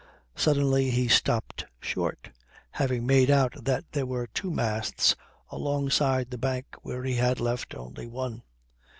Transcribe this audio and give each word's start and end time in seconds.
Suddenly 0.35 0.89
he 0.89 1.07
stopped 1.07 1.65
short, 1.79 2.31
having 2.71 3.05
made 3.05 3.29
out 3.29 3.53
that 3.65 3.91
there 3.91 4.07
were 4.07 4.25
two 4.25 4.49
masts 4.49 5.15
alongside 5.51 6.31
the 6.31 6.39
bank 6.39 6.65
where 6.81 7.03
he 7.03 7.13
had 7.17 7.39
left 7.39 7.75
only 7.75 8.07
one. 8.07 8.41